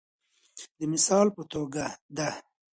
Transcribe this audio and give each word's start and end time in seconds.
د 0.77 0.79
مثال 0.91 1.27
په 1.35 1.43
توګه 1.53 1.85
د 2.17 2.19